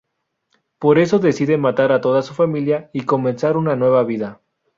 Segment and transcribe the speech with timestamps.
[0.79, 4.41] Por eso decide matar a toda su familia y comenzar una nueva vida.